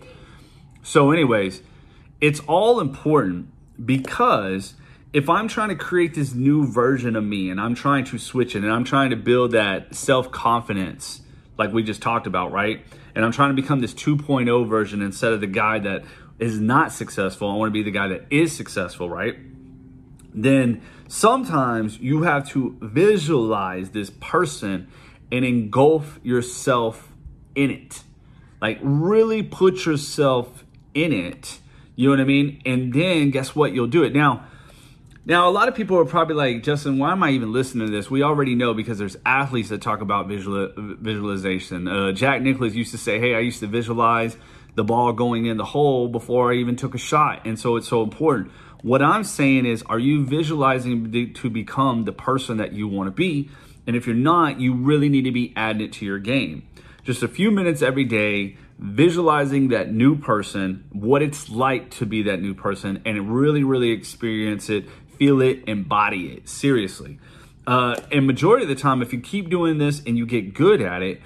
so 0.83 1.11
anyways 1.11 1.63
it's 2.21 2.41
all 2.41 2.81
important 2.81 3.49
because 3.85 4.75
if 5.13 5.31
I'm 5.31 5.49
trying 5.49 5.71
to 5.71 5.77
create 5.77 6.15
this 6.15 6.35
new 6.35 6.67
version 6.67 7.17
of 7.17 7.25
me 7.25 7.51
and 7.51 7.61
I'm 7.61 7.75
trying 7.75 8.05
to 8.07 8.19
switch 8.19 8.55
it 8.55 8.63
and 8.63 8.73
I'm 8.73 8.85
trying 8.85 9.11
to 9.11 9.17
build 9.17 9.53
that 9.53 9.95
self 9.95 10.31
confidence, 10.31 11.23
like 11.57 11.73
we 11.73 11.83
just 11.83 12.03
talked 12.03 12.27
about, 12.27 12.53
right? 12.53 12.85
And 13.15 13.25
I'm 13.25 13.33
trying 13.33 13.55
to 13.55 13.61
become 13.61 13.81
this 13.81 13.95
2.0 13.95 14.69
version 14.69 15.03
instead 15.03 15.33
of 15.33 15.41
the 15.41 15.47
guy 15.47 15.79
that 15.81 16.05
is 16.39 16.61
not 16.61 16.93
successful. 16.93 17.51
I 17.51 17.55
want 17.55 17.71
to 17.71 17.73
be 17.73 17.83
the 17.83 17.91
guy 17.91 18.09
that 18.09 18.27
is 18.31 18.55
successful, 18.55 19.09
right? 19.09 19.37
Then 20.35 20.83
sometimes 21.09 21.99
you 21.99 22.23
have 22.23 22.49
to 22.51 22.77
visualize 22.81 23.91
this 23.91 24.11
person 24.11 24.89
and 25.31 25.45
engulf 25.45 26.19
yourself 26.23 27.13
in 27.55 27.71
it. 27.71 28.03
Like 28.61 28.79
really 28.83 29.43
put 29.43 29.87
yourself 29.87 30.65
in 30.95 31.13
it. 31.13 31.61
You 31.97 32.09
know 32.09 32.13
what 32.13 32.21
I 32.21 32.25
mean? 32.25 32.63
And 32.65 32.93
then 32.93 33.31
guess 33.31 33.55
what? 33.55 33.73
You'll 33.73 33.87
do 33.87 34.05
it. 34.05 34.15
Now, 34.15 34.47
now, 35.29 35.47
a 35.47 35.51
lot 35.51 35.69
of 35.69 35.75
people 35.75 35.99
are 35.99 36.07
probably 36.07 36.37
like, 36.37 36.63
Justin, 36.63 36.97
why 36.97 37.13
am 37.13 37.23
I 37.23 37.33
even 37.33 37.53
listening 37.53 37.87
to 37.87 37.93
this? 37.93 38.11
We 38.11 38.23
already 38.23 38.55
know 38.55 38.73
because 38.73 38.97
there's 38.97 39.19
athletes 39.27 39.69
that 39.69 39.83
talk 39.83 40.01
about 40.01 40.27
visual, 40.27 40.73
visualization. 40.75 41.87
Uh, 41.87 42.13
Jack 42.13 42.41
Nicklaus 42.41 42.73
used 42.73 42.93
to 42.93 42.99
say, 42.99 43.21
hey, 43.21 43.35
I 43.35 43.41
used 43.41 43.61
to 43.61 43.67
visualize 43.67 44.39
the 44.75 44.85
ball 44.85 45.13
going 45.13 45.45
in 45.45 45.59
the 45.59 45.67
hole 45.67 46.09
before 46.09 46.51
I 46.51 46.55
even 46.57 46.77
took 46.77 46.95
a 46.95 46.99
shot. 46.99 47.43
And 47.45 47.61
so 47.61 47.77
it's 47.77 47.89
so 47.89 48.03
important. 48.03 48.53
What 48.83 49.03
I'm 49.03 49.25
saying 49.25 49.67
is, 49.67 49.83
are 49.85 49.99
you 49.99 50.25
visualizing 50.25 51.33
to 51.35 51.51
become 51.51 52.05
the 52.05 52.13
person 52.13 52.59
that 52.59 52.73
you 52.73 52.87
want 52.89 53.09
to 53.09 53.11
be? 53.13 53.51
And 53.87 53.97
if 53.97 54.07
you're 54.07 54.15
not, 54.15 54.61
you 54.61 54.75
really 54.75 55.09
need 55.09 55.23
to 55.23 55.33
be 55.33 55.53
adding 55.57 55.83
it 55.83 55.93
to 55.95 56.05
your 56.05 56.19
game. 56.19 56.69
Just 57.03 57.23
a 57.23 57.29
few 57.29 57.51
minutes 57.51 57.83
every 57.83 58.05
day, 58.05 58.57
visualizing 58.79 59.69
that 59.69 59.93
new 59.93 60.17
person, 60.17 60.85
what 60.93 61.23
it's 61.23 61.49
like 61.49 61.91
to 61.93 62.07
be 62.07 62.23
that 62.23 62.41
new 62.41 62.55
person, 62.55 63.03
and 63.05 63.35
really, 63.35 63.65
really 63.65 63.91
experience 63.91 64.69
it 64.69 64.87
feel 65.19 65.43
it, 65.43 65.65
embody 65.67 66.33
it. 66.33 66.49
Seriously. 66.49 67.19
Uh, 67.67 68.01
and 68.11 68.27
majority 68.27 68.63
of 68.63 68.69
the 68.69 68.75
time, 68.75 69.03
if 69.03 69.13
you 69.13 69.21
keep 69.21 69.51
doing 69.51 69.79
this 69.79 70.01
and 70.07 70.17
you 70.17 70.25
get 70.25 70.55
good 70.55 70.81
at 70.81 71.03
it, 71.03 71.21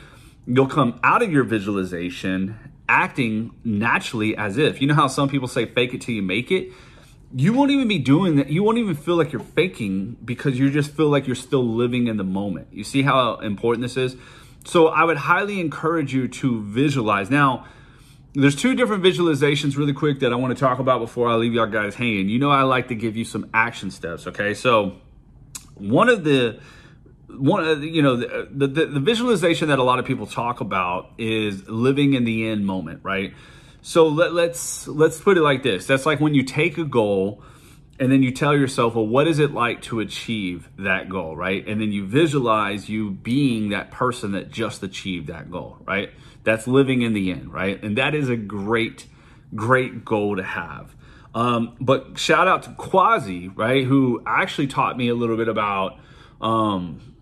you'll 0.47 0.67
come 0.67 0.99
out 1.05 1.23
of 1.23 1.31
your 1.31 1.45
visualization 1.45 2.59
acting 2.89 3.55
naturally 3.65 4.37
as 4.37 4.59
if. 4.59 4.81
You 4.81 4.89
know 4.89 4.95
how 4.95 5.07
some 5.07 5.29
people 5.29 5.47
say 5.47 5.67
fake 5.67 5.95
it 5.95 6.01
till 6.01 6.15
you 6.15 6.23
make 6.23 6.51
it? 6.51 6.73
You 7.35 7.53
won't 7.53 7.71
even 7.71 7.89
be 7.89 7.99
doing 7.99 8.37
that. 8.37 8.51
You 8.51 8.63
won't 8.63 8.79
even 8.79 8.95
feel 8.95 9.17
like 9.17 9.33
you're 9.33 9.41
faking 9.41 10.19
because 10.25 10.59
you 10.59 10.71
just 10.71 10.93
feel 10.93 11.09
like 11.09 11.27
you're 11.27 11.35
still 11.37 11.65
living 11.65 12.07
in 12.07 12.17
the 12.19 12.25
moment. 12.25 12.69
You 12.73 12.85
see 12.85 13.03
how 13.03 13.37
important 13.37 13.83
this 13.83 13.97
is? 13.97 14.17
So 14.65 14.89
I 14.89 15.05
would 15.05 15.17
highly 15.17 15.61
encourage 15.61 16.15
you 16.15 16.29
to 16.29 16.63
visualize. 16.63 17.31
Now, 17.31 17.67
there's 18.35 18.57
two 18.57 18.75
different 18.75 19.03
visualizations 19.03 19.77
really 19.77 19.93
quick 19.93 20.21
that 20.21 20.33
I 20.33 20.37
want 20.37 20.57
to 20.57 20.61
talk 20.61 20.79
about 20.79 21.01
before 21.01 21.29
I 21.29 21.35
leave 21.35 21.53
y'all 21.53 21.67
guys 21.67 21.95
hanging. 21.95 22.29
You 22.29 22.39
know, 22.39 22.51
I 22.51 22.63
like 22.63 22.89
to 22.89 22.95
give 22.95 23.17
you 23.17 23.25
some 23.25 23.49
action 23.53 23.91
steps. 23.91 24.27
Okay. 24.27 24.55
So 24.55 24.97
one 25.75 26.09
of 26.09 26.25
the, 26.25 26.61
one 27.29 27.67
of 27.67 27.81
the, 27.81 27.89
you 27.89 28.03
know, 28.03 28.17
the, 28.17 28.67
the, 28.67 28.87
the 28.87 29.01
visualization 29.01 29.69
that 29.69 29.79
a 29.79 29.83
lot 29.83 29.99
of 29.99 30.05
people 30.05 30.27
talk 30.27 30.61
about 30.61 31.13
is 31.19 31.69
living 31.69 32.15
in 32.15 32.25
the 32.25 32.49
end 32.49 32.67
moment, 32.67 33.01
right? 33.03 33.35
So 33.83 34.07
let, 34.07 34.33
let's, 34.33 34.87
let's 34.87 35.21
put 35.21 35.37
it 35.37 35.43
like 35.43 35.63
this. 35.63 35.87
That's 35.87 36.07
like 36.07 36.21
when 36.21 36.35
you 36.35 36.45
take 36.45 36.79
a 36.79 36.85
goal 36.85 37.43
and 37.99 38.11
then 38.11 38.23
you 38.23 38.31
tell 38.31 38.57
yourself, 38.57 38.95
well, 38.95 39.07
what 39.07 39.29
is 39.29 39.39
it 39.39 39.53
like 39.53 39.83
to 39.83 40.01
achieve 40.01 40.69
that 40.79 41.09
goal, 41.09 41.37
right? 41.37 41.67
And 41.67 41.81
then 41.81 41.93
you 41.93 42.07
visualize 42.07 42.89
you 42.89 43.11
being 43.11 43.71
that 43.71 43.91
person 43.91 44.33
that 44.33 44.51
just 44.51 44.83
achieved 44.83 45.27
that 45.27 45.51
goal, 45.51 45.79
right? 45.87 46.11
That's 46.45 46.67
living 46.67 47.03
in 47.03 47.13
the 47.13 47.33
end, 47.33 47.53
right? 47.53 47.83
And 47.83 47.99
that 47.99 48.15
is 48.15 48.29
a 48.29 48.37
great, 48.37 49.07
great 49.55 50.05
goal 50.05 50.37
to 50.37 50.43
have. 50.43 50.95
Um, 51.35 51.77
but 51.81 52.19
shout 52.19 52.47
out 52.47 52.65
to 52.65 52.71
Quasi, 52.71 53.49
right, 53.49 53.85
who 53.85 54.23
actually 54.27 54.67
taught 54.69 54.97
me 54.97 55.09
a 55.09 55.15
little 55.15 55.37
bit 55.37 55.49
about 55.49 55.99
um, 56.41 57.15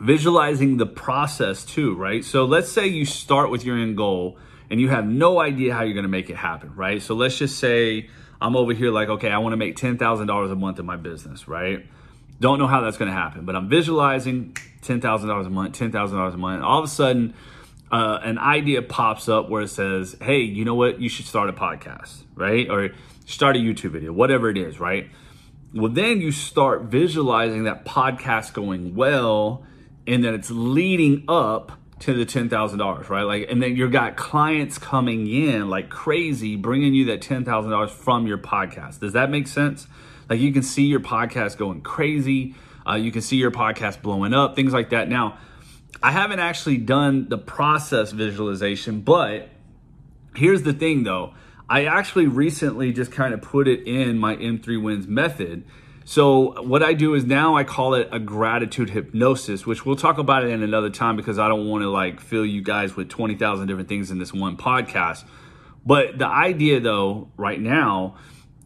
visualizing 0.00 0.76
the 0.76 0.86
process 0.86 1.64
too, 1.64 1.94
right? 1.94 2.24
So 2.24 2.46
let's 2.46 2.70
say 2.70 2.86
you 2.86 3.04
start 3.04 3.50
with 3.50 3.64
your 3.64 3.76
end 3.78 3.96
goal 3.96 4.38
and 4.70 4.80
you 4.80 4.88
have 4.88 5.06
no 5.06 5.40
idea 5.40 5.74
how 5.74 5.82
you're 5.82 5.94
going 5.94 6.04
to 6.04 6.10
make 6.10 6.30
it 6.30 6.36
happen, 6.36 6.74
right? 6.74 7.00
So 7.00 7.14
let's 7.14 7.36
just 7.38 7.58
say 7.58 8.08
I'm 8.40 8.56
over 8.56 8.72
here 8.72 8.90
like, 8.90 9.08
okay, 9.08 9.30
I 9.30 9.38
want 9.38 9.52
to 9.52 9.56
make 9.56 9.76
$10,000 9.76 10.52
a 10.52 10.54
month 10.54 10.78
in 10.78 10.86
my 10.86 10.96
business, 10.96 11.48
right? 11.48 11.86
Don't 12.40 12.58
know 12.58 12.66
how 12.66 12.80
that's 12.80 12.96
going 12.96 13.10
to 13.10 13.16
happen, 13.16 13.44
but 13.44 13.56
I'm 13.56 13.68
visualizing 13.68 14.56
$10,000 14.82 15.46
a 15.46 15.50
month, 15.50 15.78
$10,000 15.78 16.34
a 16.34 16.36
month. 16.36 16.62
All 16.62 16.78
of 16.78 16.84
a 16.84 16.88
sudden, 16.88 17.34
uh, 17.90 18.20
an 18.22 18.38
idea 18.38 18.82
pops 18.82 19.28
up 19.28 19.48
where 19.48 19.62
it 19.62 19.68
says, 19.68 20.16
hey, 20.20 20.40
you 20.40 20.64
know 20.64 20.74
what? 20.74 21.00
You 21.00 21.08
should 21.08 21.26
start 21.26 21.48
a 21.48 21.52
podcast, 21.52 22.22
right? 22.34 22.68
Or 22.70 22.90
start 23.26 23.56
a 23.56 23.58
YouTube 23.58 23.90
video, 23.90 24.12
whatever 24.12 24.50
it 24.50 24.58
is, 24.58 24.78
right? 24.78 25.10
Well, 25.74 25.90
then 25.90 26.20
you 26.20 26.30
start 26.30 26.82
visualizing 26.82 27.64
that 27.64 27.84
podcast 27.84 28.52
going 28.52 28.94
well 28.94 29.64
and 30.06 30.24
that 30.24 30.34
it's 30.34 30.50
leading 30.50 31.24
up 31.28 31.72
to 32.00 32.14
the 32.14 32.24
$10,000, 32.24 33.08
right? 33.08 33.22
Like, 33.22 33.50
and 33.50 33.62
then 33.62 33.76
you've 33.76 33.92
got 33.92 34.16
clients 34.16 34.78
coming 34.78 35.26
in 35.26 35.68
like 35.68 35.90
crazy, 35.90 36.56
bringing 36.56 36.94
you 36.94 37.06
that 37.06 37.20
$10,000 37.20 37.90
from 37.90 38.26
your 38.26 38.38
podcast. 38.38 39.00
Does 39.00 39.14
that 39.14 39.30
make 39.30 39.46
sense? 39.46 39.86
Like, 40.28 40.40
you 40.40 40.52
can 40.52 40.62
see 40.62 40.84
your 40.84 41.00
podcast 41.00 41.56
going 41.56 41.80
crazy. 41.80 42.54
Uh, 42.88 42.94
you 42.94 43.10
can 43.10 43.22
see 43.22 43.36
your 43.36 43.50
podcast 43.50 44.00
blowing 44.00 44.32
up, 44.32 44.56
things 44.56 44.72
like 44.72 44.90
that. 44.90 45.08
Now, 45.08 45.38
I 46.02 46.12
haven't 46.12 46.38
actually 46.38 46.78
done 46.78 47.28
the 47.28 47.38
process 47.38 48.12
visualization, 48.12 49.00
but 49.00 49.48
here's 50.34 50.62
the 50.62 50.72
thing 50.72 51.02
though. 51.02 51.34
I 51.68 51.84
actually 51.84 52.28
recently 52.28 52.92
just 52.92 53.12
kind 53.12 53.34
of 53.34 53.42
put 53.42 53.68
it 53.68 53.86
in 53.86 54.16
my 54.16 54.36
M3 54.36 54.82
wins 54.82 55.06
method. 55.06 55.64
So 56.08 56.62
what 56.62 56.82
I 56.82 56.94
do 56.94 57.12
is 57.12 57.26
now 57.26 57.54
I 57.54 57.64
call 57.64 57.92
it 57.92 58.08
a 58.10 58.18
gratitude 58.18 58.88
hypnosis, 58.88 59.66
which 59.66 59.84
we'll 59.84 59.94
talk 59.94 60.16
about 60.16 60.42
it 60.42 60.48
in 60.48 60.62
another 60.62 60.88
time 60.88 61.16
because 61.16 61.38
I 61.38 61.48
don't 61.48 61.68
want 61.68 61.82
to 61.82 61.90
like 61.90 62.18
fill 62.18 62.46
you 62.46 62.62
guys 62.62 62.96
with 62.96 63.10
20,000 63.10 63.66
different 63.66 63.90
things 63.90 64.10
in 64.10 64.18
this 64.18 64.32
one 64.32 64.56
podcast. 64.56 65.26
But 65.84 66.18
the 66.18 66.26
idea 66.26 66.80
though, 66.80 67.28
right 67.36 67.60
now, 67.60 68.16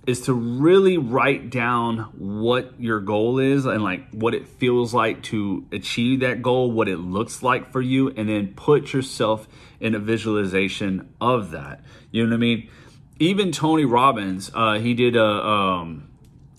is 0.07 0.21
to 0.27 0.33
really 0.33 0.99
write 0.99 1.51
down 1.51 2.13
what 2.17 2.81
your 2.81 3.01
goal 3.01 3.41
is 3.41 3.67
and 3.67 3.83
like 3.83 4.09
what 4.13 4.35
it 4.35 4.47
feels 4.47 4.95
like 4.95 5.25
to 5.25 5.67
achieve 5.73 6.21
that 6.21 6.43
goal, 6.43 6.71
what 6.71 6.87
it 6.87 6.99
looks 6.99 7.43
like 7.43 7.73
for 7.73 7.81
you, 7.81 8.11
and 8.11 8.29
then 8.29 8.55
put 8.55 8.93
yourself 8.93 9.49
in 9.81 9.97
a 9.97 9.99
visualization 9.99 11.13
of 11.21 11.51
that. 11.51 11.83
You 12.13 12.23
know 12.23 12.31
what 12.31 12.37
I 12.37 12.39
mean? 12.39 12.71
Even 13.19 13.51
Tony 13.51 13.85
Robbins, 13.85 14.49
uh, 14.55 14.79
he 14.79 14.95
did 14.95 15.17
a 15.17 15.25
um, 15.25 16.09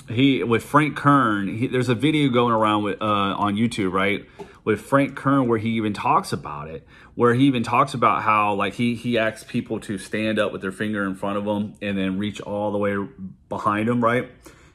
he 0.10 0.44
with 0.44 0.64
Frank 0.64 0.96
Kern. 0.96 1.58
He, 1.58 1.68
there's 1.68 1.90
a 1.90 1.96
video 1.96 2.30
going 2.30 2.54
around 2.54 2.84
with 2.84 3.02
uh, 3.02 3.06
on 3.06 3.56
YouTube, 3.56 3.92
right, 3.92 4.26
with 4.64 4.82
Frank 4.82 5.16
Kern 5.16 5.48
where 5.48 5.58
he 5.58 5.70
even 5.72 5.94
talks 5.94 6.34
about 6.34 6.70
it, 6.70 6.86
where 7.16 7.34
he 7.34 7.46
even 7.46 7.64
talks 7.64 7.94
about 7.94 8.24
how 8.24 8.54
like 8.54 8.74
he 8.74 8.96
he 8.96 9.18
asks 9.18 9.44
people 9.44 9.80
to 9.82 9.98
stand 9.98 10.40
up 10.40 10.52
with 10.52 10.62
their 10.62 10.72
finger 10.72 11.06
in 11.06 11.16
front 11.16 11.38
of 11.38 11.46
them 11.46 11.76
and 11.82 11.98
then 11.98 12.18
reach 12.18 12.42
all 12.42 12.72
the 12.72 12.78
way 12.78 12.96
behind 13.50 13.88
them, 13.88 14.04
right, 14.04 14.30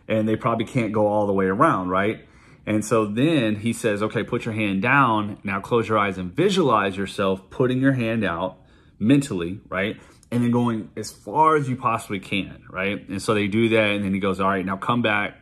and 0.06 0.28
they 0.28 0.36
probably 0.36 0.64
can't 0.64 0.92
go 0.92 1.06
all 1.06 1.26
the 1.26 1.32
way 1.32 1.46
around, 1.46 1.88
right. 1.88 2.24
And 2.66 2.84
so 2.84 3.06
then 3.06 3.56
he 3.56 3.72
says, 3.72 4.02
okay, 4.02 4.22
put 4.22 4.44
your 4.44 4.52
hand 4.52 4.82
down. 4.82 5.38
Now 5.42 5.58
close 5.58 5.88
your 5.88 5.96
eyes 5.96 6.18
and 6.18 6.30
visualize 6.30 6.98
yourself 6.98 7.48
putting 7.48 7.80
your 7.80 7.92
hand 7.92 8.24
out 8.24 8.58
mentally, 8.98 9.60
right? 9.70 9.98
And 10.30 10.42
then 10.42 10.50
going 10.50 10.90
as 10.96 11.10
far 11.10 11.56
as 11.56 11.68
you 11.68 11.76
possibly 11.76 12.20
can, 12.20 12.64
right? 12.68 13.08
And 13.08 13.20
so 13.20 13.34
they 13.34 13.46
do 13.46 13.68
that, 13.70 13.90
and 13.90 14.04
then 14.04 14.12
he 14.14 14.20
goes, 14.20 14.40
All 14.40 14.48
right, 14.48 14.64
now 14.64 14.76
come 14.76 15.02
back, 15.02 15.36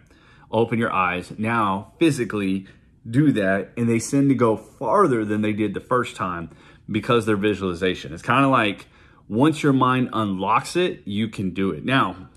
open 0.50 0.78
your 0.78 0.93
eyes. 0.93 1.33
Now, 1.37 1.93
physically 1.99 2.66
do 3.09 3.33
that, 3.33 3.73
and 3.76 3.88
they 3.88 3.99
tend 3.99 4.28
to 4.28 4.35
go 4.35 4.57
farther 4.57 5.25
than 5.25 5.43
they 5.43 5.52
did 5.52 5.75
the 5.75 5.81
first 5.81 6.16
time 6.16 6.50
because 6.90 7.26
their 7.26 7.37
visualization. 7.37 8.12
It's 8.12 8.23
kind 8.23 8.45
of 8.45 8.50
like 8.50 8.87
once 9.28 9.62
your 9.62 9.73
mind 9.73 10.11
unlocks 10.12 10.76
it, 10.76 11.02
you 11.05 11.28
can 11.28 11.50
do 11.50 11.71
it. 11.73 11.85
Now, 11.85 12.28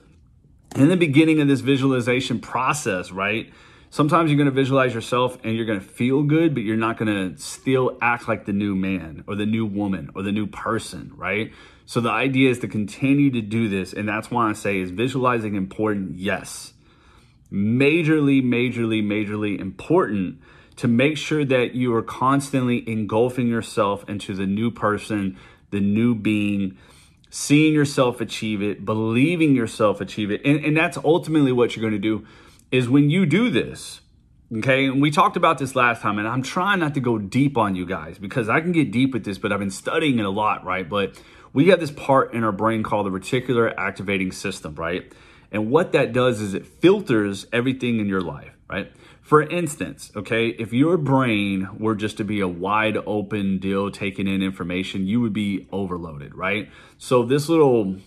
in 0.76 0.90
the 0.90 0.98
beginning 0.98 1.40
of 1.42 1.48
this 1.48 1.62
visualization 1.62 2.40
process, 2.40 3.12
right? 3.12 3.52
Sometimes 3.92 4.30
you're 4.30 4.38
going 4.38 4.50
to 4.50 4.52
visualize 4.56 4.94
yourself 4.94 5.38
and 5.44 5.56
you're 5.56 5.66
going 5.66 5.80
to 5.80 5.86
feel 5.86 6.22
good, 6.24 6.54
but 6.54 6.62
you're 6.62 6.78
not 6.78 6.98
going 6.98 7.08
to 7.34 7.42
still 7.42 7.98
act 8.02 8.28
like 8.28 8.46
the 8.46 8.54
new 8.54 8.76
man 8.76 9.24
or 9.28 9.36
the 9.36 9.48
new 9.48 9.66
woman 9.66 10.12
or 10.14 10.22
the 10.22 10.32
new 10.32 10.46
person, 10.46 11.12
right? 11.16 11.52
So 11.90 12.02
the 12.02 12.12
idea 12.12 12.52
is 12.52 12.60
to 12.60 12.68
continue 12.68 13.32
to 13.32 13.42
do 13.42 13.68
this. 13.68 13.94
And 13.94 14.08
that's 14.08 14.30
why 14.30 14.48
I 14.48 14.54
say 14.54 14.80
is 14.80 14.92
visualizing 14.92 15.56
important? 15.56 16.20
Yes. 16.20 16.74
Majorly, 17.52 18.44
majorly, 18.44 19.02
majorly 19.02 19.60
important 19.60 20.40
to 20.76 20.88
make 20.88 21.18
sure 21.18 21.44
that 21.44 21.74
you 21.74 21.96
are 21.96 22.04
constantly 22.04 22.88
engulfing 22.88 23.48
yourself 23.48 24.08
into 24.08 24.36
the 24.36 24.46
new 24.46 24.70
person, 24.70 25.36
the 25.72 25.80
new 25.80 26.14
being, 26.14 26.78
seeing 27.32 27.74
yourself 27.74 28.22
achieve 28.22 28.62
it, 28.62 28.86
believing 28.86 29.56
yourself 29.56 30.00
achieve 30.00 30.30
it. 30.30 30.42
And, 30.46 30.64
and 30.64 30.78
that's 30.78 30.98
ultimately 30.98 31.52
what 31.52 31.76
you're 31.76 31.82
going 31.82 32.00
to 32.00 32.08
do 32.08 32.24
is 32.72 32.88
when 32.88 33.10
you 33.10 33.26
do 33.26 33.50
this, 33.50 34.02
okay, 34.58 34.86
and 34.86 35.02
we 35.02 35.12
talked 35.12 35.38
about 35.38 35.58
this 35.58 35.76
last 35.76 36.02
time, 36.02 36.20
and 36.20 36.28
I'm 36.28 36.42
trying 36.42 36.80
not 36.80 36.94
to 36.96 37.00
go 37.00 37.18
deep 37.18 37.58
on 37.58 37.76
you 37.76 37.86
guys 37.86 38.18
because 38.18 38.50
I 38.50 38.62
can 38.62 38.72
get 38.72 38.92
deep 38.92 39.14
with 39.14 39.24
this, 39.24 39.38
but 39.38 39.52
I've 39.52 39.60
been 39.60 39.72
studying 39.72 40.20
it 40.20 40.26
a 40.26 40.30
lot, 40.30 40.66
right? 40.66 40.88
But 40.88 41.22
we 41.54 41.70
have 41.70 41.80
this 41.80 41.92
part 41.92 42.34
in 42.34 42.44
our 42.44 42.52
brain 42.52 42.84
called 42.84 43.06
the 43.06 43.12
reticular 43.12 43.74
activating 43.78 44.32
system, 44.32 44.76
right? 44.76 45.12
And 45.52 45.72
what 45.72 45.92
that 45.94 46.14
does 46.14 46.42
is 46.42 46.54
it 46.54 46.66
filters 46.66 47.48
everything 47.52 48.00
in 48.00 48.08
your 48.08 48.22
life, 48.22 48.56
right? 48.70 48.92
For 49.22 49.44
instance, 49.44 50.12
okay, 50.16 50.48
if 50.48 50.74
your 50.74 50.98
brain 50.98 51.70
were 51.78 51.96
just 51.96 52.18
to 52.18 52.24
be 52.24 52.40
a 52.40 52.48
wide 52.48 52.98
open 52.98 53.60
deal 53.60 53.92
taking 53.92 54.28
in 54.28 54.42
information, 54.42 55.06
you 55.06 55.22
would 55.22 55.34
be 55.34 55.68
overloaded, 55.72 56.34
right? 56.36 56.70
So 56.98 57.24
this 57.24 57.50
little 57.50 57.98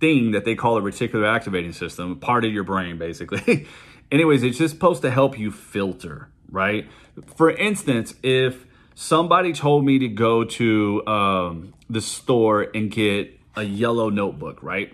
thing 0.00 0.32
that 0.32 0.44
they 0.44 0.54
call 0.54 0.76
a 0.76 0.80
reticular 0.80 1.32
activating 1.32 1.72
system, 1.72 2.18
part 2.18 2.44
of 2.44 2.52
your 2.52 2.64
brain 2.64 2.98
basically. 2.98 3.66
Anyways, 4.10 4.42
it's 4.42 4.58
just 4.58 4.74
supposed 4.74 5.02
to 5.02 5.10
help 5.10 5.38
you 5.38 5.50
filter, 5.50 6.30
right? 6.50 6.88
For 7.36 7.50
instance, 7.50 8.14
if 8.22 8.66
somebody 8.94 9.52
told 9.52 9.84
me 9.84 9.98
to 9.98 10.08
go 10.08 10.44
to 10.44 11.06
um, 11.06 11.74
the 11.90 12.00
store 12.00 12.68
and 12.74 12.90
get 12.90 13.38
a 13.56 13.62
yellow 13.62 14.08
notebook, 14.08 14.62
right? 14.62 14.92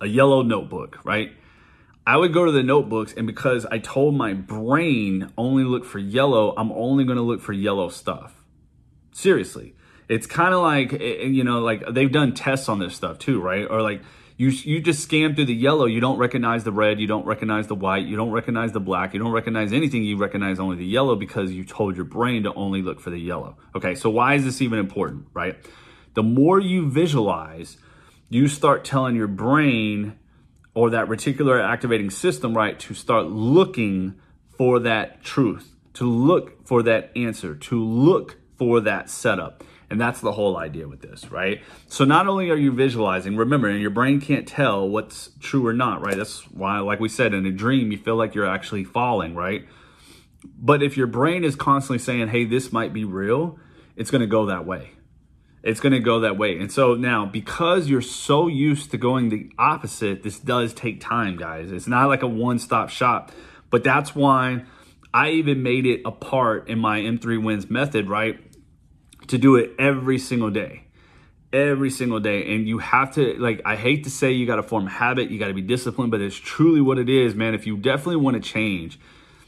A 0.00 0.06
yellow 0.06 0.42
notebook, 0.42 0.98
right? 1.04 1.32
I 2.06 2.16
would 2.16 2.32
go 2.32 2.44
to 2.44 2.52
the 2.52 2.62
notebooks, 2.62 3.12
and 3.12 3.26
because 3.26 3.66
I 3.66 3.78
told 3.78 4.14
my 4.14 4.34
brain 4.34 5.32
only 5.36 5.64
look 5.64 5.84
for 5.84 5.98
yellow, 5.98 6.54
I'm 6.56 6.72
only 6.72 7.04
going 7.04 7.18
to 7.18 7.22
look 7.22 7.40
for 7.40 7.52
yellow 7.52 7.88
stuff. 7.88 8.34
Seriously. 9.12 9.74
It's 10.08 10.26
kind 10.26 10.54
of 10.54 10.62
like, 10.62 10.92
you 10.92 11.44
know, 11.44 11.60
like 11.60 11.84
they've 11.88 12.10
done 12.10 12.34
tests 12.34 12.68
on 12.68 12.78
this 12.78 12.96
stuff 12.96 13.18
too, 13.18 13.40
right? 13.40 13.66
Or 13.68 13.80
like 13.80 14.02
you 14.40 14.48
you 14.48 14.80
just 14.80 15.02
scan 15.02 15.34
through 15.34 15.44
the 15.44 15.54
yellow, 15.54 15.84
you 15.84 16.00
don't 16.00 16.16
recognize 16.16 16.64
the 16.64 16.72
red, 16.72 16.98
you 16.98 17.06
don't 17.06 17.26
recognize 17.26 17.66
the 17.66 17.74
white, 17.74 18.06
you 18.06 18.16
don't 18.16 18.30
recognize 18.30 18.72
the 18.72 18.80
black, 18.80 19.12
you 19.12 19.20
don't 19.20 19.32
recognize 19.32 19.70
anything, 19.70 20.02
you 20.02 20.16
recognize 20.16 20.58
only 20.58 20.76
the 20.76 20.86
yellow 20.86 21.14
because 21.14 21.52
you 21.52 21.62
told 21.62 21.94
your 21.94 22.06
brain 22.06 22.44
to 22.44 22.54
only 22.54 22.80
look 22.80 23.00
for 23.00 23.10
the 23.10 23.18
yellow. 23.18 23.58
Okay, 23.76 23.94
so 23.94 24.08
why 24.08 24.36
is 24.36 24.44
this 24.46 24.62
even 24.62 24.78
important, 24.78 25.26
right? 25.34 25.58
The 26.14 26.22
more 26.22 26.58
you 26.58 26.88
visualize, 26.88 27.76
you 28.30 28.48
start 28.48 28.82
telling 28.82 29.14
your 29.14 29.28
brain 29.28 30.18
or 30.72 30.88
that 30.88 31.08
reticular 31.08 31.62
activating 31.62 32.08
system, 32.08 32.56
right, 32.56 32.80
to 32.80 32.94
start 32.94 33.26
looking 33.26 34.14
for 34.56 34.78
that 34.78 35.22
truth, 35.22 35.74
to 35.92 36.10
look 36.10 36.66
for 36.66 36.82
that 36.84 37.12
answer, 37.14 37.54
to 37.56 37.84
look 37.84 38.38
for 38.56 38.80
that 38.80 39.10
setup. 39.10 39.62
And 39.90 40.00
that's 40.00 40.20
the 40.20 40.30
whole 40.30 40.56
idea 40.56 40.86
with 40.86 41.02
this, 41.02 41.32
right? 41.32 41.62
So 41.88 42.04
not 42.04 42.28
only 42.28 42.50
are 42.50 42.56
you 42.56 42.70
visualizing, 42.70 43.36
remember, 43.36 43.68
and 43.68 43.80
your 43.80 43.90
brain 43.90 44.20
can't 44.20 44.46
tell 44.46 44.88
what's 44.88 45.30
true 45.40 45.66
or 45.66 45.72
not, 45.72 46.00
right? 46.00 46.16
That's 46.16 46.42
why, 46.52 46.78
like 46.78 47.00
we 47.00 47.08
said, 47.08 47.34
in 47.34 47.44
a 47.44 47.50
dream, 47.50 47.90
you 47.90 47.98
feel 47.98 48.14
like 48.14 48.36
you're 48.36 48.46
actually 48.46 48.84
falling, 48.84 49.34
right? 49.34 49.66
But 50.56 50.82
if 50.82 50.96
your 50.96 51.08
brain 51.08 51.42
is 51.42 51.56
constantly 51.56 51.98
saying, 51.98 52.28
hey, 52.28 52.44
this 52.44 52.72
might 52.72 52.92
be 52.92 53.04
real, 53.04 53.58
it's 53.96 54.12
going 54.12 54.20
to 54.20 54.28
go 54.28 54.46
that 54.46 54.64
way. 54.64 54.92
It's 55.62 55.80
going 55.80 55.92
to 55.92 56.00
go 56.00 56.20
that 56.20 56.38
way. 56.38 56.58
And 56.58 56.70
so 56.70 56.94
now, 56.94 57.26
because 57.26 57.88
you're 57.88 58.00
so 58.00 58.46
used 58.46 58.92
to 58.92 58.96
going 58.96 59.28
the 59.28 59.50
opposite, 59.58 60.22
this 60.22 60.38
does 60.38 60.72
take 60.72 61.00
time, 61.00 61.36
guys. 61.36 61.72
It's 61.72 61.88
not 61.88 62.06
like 62.06 62.22
a 62.22 62.28
one 62.28 62.58
stop 62.58 62.90
shop. 62.90 63.32
But 63.70 63.84
that's 63.84 64.14
why 64.14 64.64
I 65.12 65.30
even 65.30 65.62
made 65.62 65.84
it 65.84 66.02
a 66.06 66.12
part 66.12 66.68
in 66.68 66.78
my 66.78 67.00
M3 67.00 67.42
wins 67.42 67.68
method, 67.68 68.08
right? 68.08 68.40
To 69.30 69.38
do 69.38 69.56
it 69.56 69.72
every 69.78 70.18
single 70.18 70.50
day. 70.50 70.84
Every 71.52 71.90
single 71.90 72.20
day. 72.20 72.54
And 72.54 72.68
you 72.68 72.78
have 72.78 73.14
to 73.14 73.34
like 73.38 73.60
i 73.64 73.76
hate 73.76 74.04
to 74.04 74.10
say 74.10 74.32
you 74.32 74.46
got 74.46 74.56
to 74.56 74.62
form 74.62 74.86
habit 74.86 75.30
you 75.30 75.38
got 75.38 75.48
to 75.48 75.54
be 75.54 75.62
disciplined 75.62 76.10
but 76.10 76.20
it's 76.20 76.36
truly 76.36 76.80
what 76.80 76.98
it 76.98 77.08
is 77.08 77.34
man. 77.34 77.54
If 77.54 77.66
you 77.66 77.76
definitely 77.76 78.16
want 78.16 78.42
to 78.42 78.42
change 78.42 79.00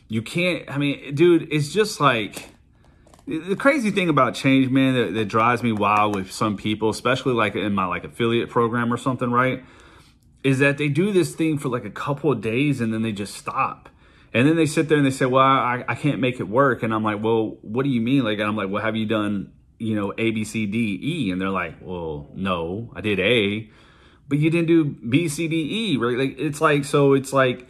you 0.09 0.21
can't 0.21 0.69
i 0.71 0.77
mean 0.77 1.15
dude 1.15 1.49
it's 1.51 1.73
just 1.73 2.01
like 2.01 2.51
the 3.27 3.57
crazy 3.57 3.91
thing 3.91 4.09
about 4.09 4.35
change 4.35 4.69
man 4.69 4.95
that, 4.95 5.15
that 5.15 5.25
drives 5.27 5.63
me 5.63 5.73
wild 5.73 6.15
with 6.15 6.31
some 6.31 6.57
people 6.57 6.91
especially 6.91 7.33
like 7.33 7.55
in 7.55 7.73
my 7.73 7.87
like 7.87 8.05
affiliate 8.05 8.51
program 8.51 8.93
or 8.93 8.97
something 8.97 9.31
right 9.31 9.63
is 10.45 10.59
that 10.59 10.79
they 10.79 10.89
do 10.89 11.13
this 11.13 11.35
thing 11.35 11.59
for 11.59 11.69
like 11.69 11.85
a 11.85 11.91
couple 11.91 12.33
of 12.33 12.41
days 12.41 12.81
and 12.81 12.93
then 12.93 13.03
they 13.03 13.13
just 13.13 13.35
stop. 13.35 13.89
And 14.35 14.49
then 14.49 14.57
they 14.57 14.67
sit 14.67 14.89
there 14.89 14.97
and 14.97 15.07
they 15.07 15.11
say 15.11 15.27
well 15.27 15.45
I, 15.45 15.85
I 15.87 15.95
can't 15.95 16.21
make 16.21 16.41
it 16.41 16.49
work. 16.49 16.83
And 16.83 16.93
i'm 16.93 17.05
like 17.05 17.23
well 17.23 17.59
what 17.63 17.85
do 17.85 17.91
you 17.91 18.01
mean? 18.01 18.25
Like 18.25 18.39
and 18.39 18.49
i'm 18.49 18.57
like 18.57 18.71
well 18.71 18.83
have 18.83 18.97
you 18.97 19.07
done 19.07 19.53
you 19.83 19.97
know, 19.97 20.15
A, 20.17 20.31
B, 20.31 20.45
C, 20.45 20.67
D, 20.67 20.99
E. 21.03 21.31
And 21.33 21.41
they're 21.41 21.51
like, 21.51 21.75
well, 21.81 22.31
no, 22.35 22.93
I 22.95 23.01
did 23.01 23.19
A, 23.19 23.69
but 24.29 24.39
you 24.39 24.49
didn't 24.49 24.69
do 24.69 24.85
B, 24.85 25.29
C, 25.29 25.49
D, 25.49 25.57
E, 25.93 25.97
right? 25.97 26.17
Like, 26.17 26.39
it's 26.39 26.61
like, 26.61 26.85
so 26.85 27.15
it's 27.15 27.33
like, 27.33 27.67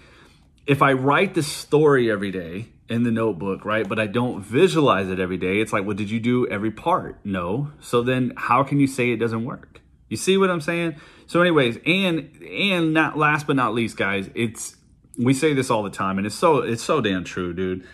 if 0.66 0.82
I 0.82 0.92
write 0.92 1.34
the 1.34 1.42
story 1.42 2.10
every 2.10 2.30
day 2.30 2.68
in 2.88 3.02
the 3.04 3.10
notebook, 3.10 3.64
right, 3.64 3.88
but 3.88 3.98
I 3.98 4.06
don't 4.06 4.44
visualize 4.44 5.08
it 5.08 5.18
every 5.18 5.38
day, 5.38 5.60
it's 5.60 5.72
like, 5.72 5.86
well, 5.86 5.96
did 5.96 6.10
you 6.10 6.20
do 6.20 6.46
every 6.48 6.70
part? 6.70 7.18
No. 7.24 7.72
So 7.80 8.02
then 8.02 8.34
how 8.36 8.62
can 8.62 8.78
you 8.78 8.86
say 8.86 9.10
it 9.10 9.16
doesn't 9.16 9.44
work? 9.44 9.80
You 10.08 10.18
see 10.18 10.36
what 10.36 10.50
I'm 10.50 10.60
saying? 10.60 10.96
So 11.26 11.40
anyways, 11.40 11.78
and, 11.86 12.30
and 12.42 12.92
not 12.92 13.16
last 13.16 13.46
but 13.46 13.56
not 13.56 13.72
least, 13.72 13.96
guys, 13.96 14.28
it's, 14.34 14.76
we 15.18 15.32
say 15.32 15.54
this 15.54 15.70
all 15.70 15.82
the 15.82 15.90
time 15.90 16.18
and 16.18 16.26
it's 16.26 16.36
so, 16.36 16.58
it's 16.58 16.82
so 16.82 17.00
damn 17.00 17.24
true, 17.24 17.54
dude 17.54 17.86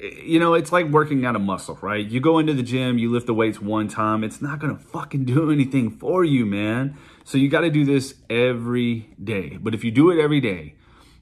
you 0.00 0.38
know, 0.38 0.54
it's 0.54 0.72
like 0.72 0.86
working 0.86 1.24
out 1.26 1.36
a 1.36 1.38
muscle, 1.38 1.78
right? 1.82 2.06
You 2.06 2.20
go 2.20 2.38
into 2.38 2.54
the 2.54 2.62
gym, 2.62 2.98
you 2.98 3.10
lift 3.10 3.26
the 3.26 3.34
weights 3.34 3.60
one 3.60 3.88
time, 3.88 4.24
it's 4.24 4.40
not 4.40 4.58
gonna 4.58 4.78
fucking 4.78 5.24
do 5.24 5.50
anything 5.52 5.90
for 5.90 6.24
you, 6.24 6.46
man. 6.46 6.96
So 7.24 7.38
you 7.38 7.48
gotta 7.48 7.70
do 7.70 7.84
this 7.84 8.14
every 8.28 9.10
day. 9.22 9.58
But 9.60 9.74
if 9.74 9.84
you 9.84 9.90
do 9.90 10.10
it 10.10 10.18
every 10.18 10.40
day, 10.40 10.74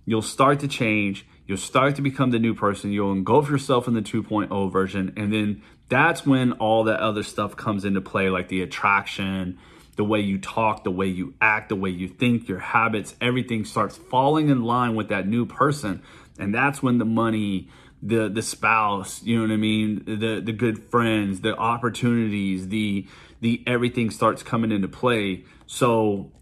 you'll 0.06 0.23
start 0.23 0.61
to 0.61 0.68
change, 0.68 1.26
you'll 1.47 1.58
start 1.58 1.97
to 1.97 2.02
become 2.02 2.30
the 2.30 2.38
new 2.38 2.54
person, 2.54 2.92
you'll 2.92 3.12
engulf 3.12 3.50
yourself 3.50 3.88
in 3.88 3.94
the 3.94 4.02
2.0 4.02 4.73
version, 4.73 5.12
and 5.16 5.32
then 5.32 5.62
that's 5.88 6.26
when 6.26 6.52
all 6.52 6.85
that 6.85 7.00
other 7.00 7.23
stuff 7.23 7.56
comes 7.56 7.85
into 7.85 8.00
play, 8.00 8.28
like 8.28 8.49
the 8.49 8.62
attraction, 8.62 9.58
the 9.97 10.04
way 10.04 10.20
you 10.20 10.38
talk, 10.38 10.85
the 10.85 10.90
way 10.90 11.06
you 11.06 11.35
act, 11.40 11.70
the 11.70 11.76
way 11.76 11.90
you 11.90 12.06
think, 12.06 12.49
your 12.49 12.61
habits, 12.61 13.16
everything 13.20 13.64
starts 13.64 13.97
falling 13.97 14.49
in 14.49 14.62
line 14.62 14.94
with 14.94 15.08
that 15.08 15.26
new 15.26 15.44
person 15.44 16.02
And 16.38 16.54
that's 16.54 16.80
when 16.80 16.99
the 16.99 17.04
money, 17.04 17.68
the 18.02 18.28
the 18.28 18.43
spouse, 18.43 19.23
you 19.23 19.37
know 19.37 19.43
what 19.43 19.52
I 19.52 19.57
mean, 19.57 20.05
the 20.05 20.40
the 20.45 20.52
good 20.52 20.78
friends, 20.90 21.40
the 21.40 21.57
opportunities, 21.57 22.69
the 22.69 23.07
the 23.40 23.62
everything 23.67 24.11
starts 24.11 24.43
coming 24.43 24.73
into 24.73 24.88
play. 24.88 25.45
So 25.67 26.33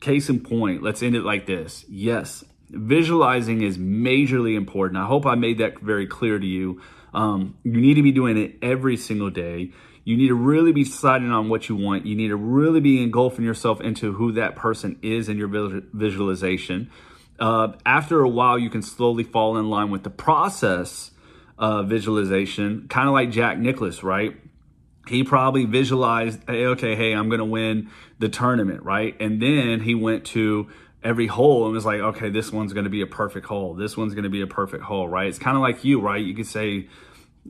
case 0.00 0.28
in 0.28 0.40
point, 0.40 0.82
let's 0.82 1.02
end 1.02 1.16
it 1.16 1.22
like 1.22 1.46
this. 1.46 1.84
Yes, 1.88 2.44
visualizing 2.70 3.62
is 3.62 3.78
majorly 3.78 4.56
important. 4.56 4.98
I 4.98 5.06
hope 5.06 5.26
I 5.26 5.34
made 5.34 5.58
that 5.58 5.80
very 5.80 6.06
clear 6.06 6.38
to 6.38 6.46
you. 6.46 6.80
Um, 7.14 7.56
you 7.64 7.80
need 7.80 7.94
to 7.94 8.02
be 8.02 8.12
doing 8.12 8.36
it 8.36 8.56
every 8.60 8.96
single 8.96 9.30
day. 9.30 9.72
You 10.04 10.16
need 10.16 10.28
to 10.28 10.34
really 10.34 10.70
be 10.70 10.84
deciding 10.84 11.32
on 11.32 11.48
what 11.48 11.68
you 11.68 11.74
want. 11.74 12.06
You 12.06 12.14
need 12.14 12.28
to 12.28 12.36
really 12.36 12.80
be 12.80 13.02
engulfing 13.02 13.44
yourself 13.44 13.80
into 13.80 14.12
who 14.12 14.32
that 14.32 14.54
person 14.54 14.98
is 15.02 15.28
in 15.28 15.36
your 15.36 15.48
visualization. 15.48 16.90
Uh, 17.38 17.72
after 17.84 18.20
a 18.20 18.28
while, 18.28 18.58
you 18.58 18.70
can 18.70 18.82
slowly 18.82 19.24
fall 19.24 19.56
in 19.56 19.68
line 19.68 19.90
with 19.90 20.02
the 20.02 20.10
process 20.10 21.10
of 21.58 21.88
visualization, 21.88 22.86
kind 22.88 23.08
of 23.08 23.14
like 23.14 23.30
Jack 23.30 23.58
Nicklaus, 23.58 24.02
right? 24.02 24.36
He 25.08 25.22
probably 25.22 25.64
visualized, 25.64 26.40
hey, 26.48 26.66
okay, 26.66 26.96
hey, 26.96 27.12
I'm 27.12 27.28
going 27.28 27.38
to 27.38 27.44
win 27.44 27.90
the 28.18 28.28
tournament, 28.28 28.82
right? 28.82 29.14
And 29.20 29.40
then 29.40 29.80
he 29.80 29.94
went 29.94 30.24
to 30.26 30.68
every 31.04 31.28
hole 31.28 31.64
and 31.66 31.74
was 31.74 31.86
like, 31.86 32.00
okay, 32.00 32.28
this 32.28 32.50
one's 32.50 32.72
going 32.72 32.84
to 32.84 32.90
be 32.90 33.00
a 33.00 33.06
perfect 33.06 33.46
hole. 33.46 33.74
This 33.74 33.96
one's 33.96 34.14
going 34.14 34.24
to 34.24 34.30
be 34.30 34.40
a 34.40 34.46
perfect 34.46 34.82
hole, 34.82 35.08
right? 35.08 35.28
It's 35.28 35.38
kind 35.38 35.56
of 35.56 35.62
like 35.62 35.84
you, 35.84 36.00
right? 36.00 36.22
You 36.22 36.34
could 36.34 36.46
say, 36.46 36.88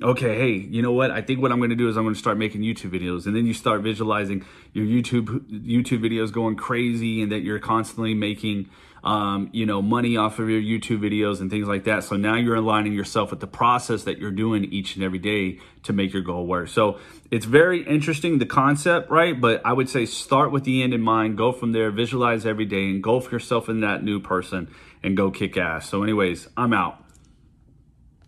okay, 0.03 0.37
hey, 0.37 0.53
you 0.53 0.83
know 0.83 0.93
what? 0.93 1.11
I 1.11 1.23
think 1.23 1.41
what 1.41 1.53
I'm 1.53 1.59
going 1.59 1.71
to 1.71 1.77
do 1.77 1.89
is 1.89 1.97
I'm 1.97 2.05
going 2.05 2.15
to 2.15 2.21
start 2.21 2.37
making 2.37 2.61
YouTube 2.61 2.91
videos, 2.91 3.27
and 3.27 3.35
then 3.35 3.47
you 3.47 3.55
start 3.55 3.81
visualizing 3.81 4.45
your 4.75 4.85
YouTube 4.85 5.27
YouTube 5.49 6.01
videos 6.01 6.31
going 6.31 6.57
crazy, 6.57 7.23
and 7.23 7.33
that 7.33 7.41
you're 7.41 7.59
constantly 7.59 8.13
making, 8.13 8.69
um, 9.07 9.51
you 9.53 9.67
know, 9.67 9.81
money 9.81 10.17
off 10.17 10.41
of 10.41 10.51
your 10.51 10.61
YouTube 10.61 10.99
videos 10.99 11.41
and 11.41 11.49
things 11.49 11.69
like 11.69 11.85
that. 11.85 12.03
So 12.03 12.17
now 12.17 12.35
you're 12.35 12.57
aligning 12.57 12.93
yourself 12.93 13.31
with 13.31 13.39
the 13.39 13.47
process 13.47 14.03
that 14.03 14.19
you're 14.19 14.33
doing 14.33 14.65
each 14.65 14.97
and 14.97 15.05
every 15.05 15.21
day 15.21 15.61
to 15.85 15.93
make 15.93 16.13
your 16.13 16.23
goal 16.23 16.45
work. 16.45 16.67
So 16.69 16.99
it's 17.31 17.47
very 17.47 17.87
interesting 17.87 18.39
the 18.39 18.47
concept, 18.47 19.09
right? 19.09 19.41
But 19.41 19.65
I 19.65 19.73
would 19.73 19.89
say 19.89 20.07
start 20.07 20.51
with 20.51 20.65
the 20.65 20.83
end 20.83 20.93
in 20.93 21.03
mind, 21.03 21.39
go 21.39 21.53
from 21.53 21.71
there, 21.71 21.93
visualize 21.93 22.45
every 22.45 22.65
day, 22.65 22.83
engulf 22.87 23.31
yourself 23.31 23.69
in 23.69 23.81
that 23.81 24.03
new 24.03 24.19
person, 24.19 24.75
and 25.05 25.17
go 25.17 25.31
kick 25.31 25.57
ass. 25.57 25.89
So, 25.89 26.03
anyways, 26.03 26.49
I'm 26.57 26.73
out. 26.73 27.06